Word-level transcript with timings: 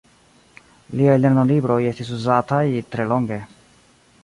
Liaj 1.01 1.17
lernolibroj 1.25 1.77
estis 1.91 2.11
uzataj 2.17 2.65
tre 2.95 3.09
longe. 3.15 3.41